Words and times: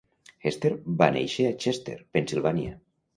Hester 0.45 0.69
va 1.01 1.09
néixer 1.17 1.45
a 1.49 1.51
Chester, 1.65 1.99
Pennsilvània. 2.17 2.73